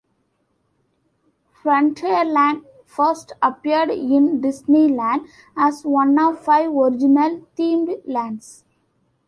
Frontierland 1.61 2.63
first 2.87 3.33
appeared 3.39 3.91
in 3.91 4.41
Disneyland 4.41 5.27
as 5.55 5.85
one 5.85 6.17
of 6.17 6.39
five 6.43 6.71
original 6.71 7.45
themed 7.55 8.01
lands. 8.07 8.65